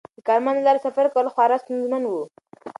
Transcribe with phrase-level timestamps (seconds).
[0.17, 2.11] د کرمان له لارې سفر کول خورا ستونزمن و.